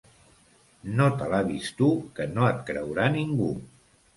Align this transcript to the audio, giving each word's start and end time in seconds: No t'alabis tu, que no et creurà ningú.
No 1.01 1.09
t'alabis 1.19 1.69
tu, 1.81 1.91
que 2.17 2.27
no 2.39 2.49
et 2.55 2.65
creurà 2.71 3.07
ningú. 3.19 3.53